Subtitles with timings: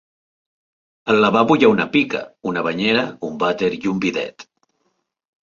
[1.13, 4.49] Al lavabo hi ha una pica, una banyera, un vàter i un bidet.